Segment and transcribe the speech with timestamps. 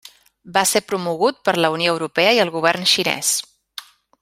[0.53, 3.33] Va ser promogut per la Unió Europea i el govern xinès.